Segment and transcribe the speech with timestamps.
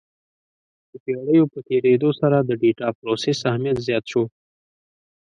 [0.89, 4.23] د پېړیو په تېرېدو سره د ډیټا پروسس اهمیت زیات شو.